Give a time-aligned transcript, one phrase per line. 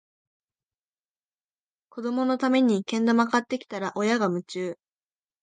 [1.89, 4.79] 子どものためにけん玉買ってきたら、親が夢中